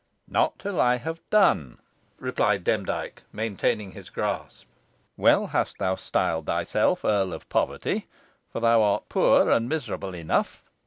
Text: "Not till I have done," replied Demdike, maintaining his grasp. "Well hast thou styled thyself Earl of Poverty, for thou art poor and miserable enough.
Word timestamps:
"Not 0.27 0.57
till 0.57 0.81
I 0.81 0.95
have 0.97 1.19
done," 1.29 1.77
replied 2.17 2.63
Demdike, 2.63 3.21
maintaining 3.31 3.91
his 3.91 4.09
grasp. 4.09 4.65
"Well 5.15 5.45
hast 5.45 5.77
thou 5.77 5.93
styled 5.93 6.47
thyself 6.47 7.05
Earl 7.05 7.33
of 7.33 7.47
Poverty, 7.49 8.07
for 8.51 8.61
thou 8.61 8.81
art 8.81 9.09
poor 9.09 9.51
and 9.51 9.69
miserable 9.69 10.15
enough. 10.15 10.63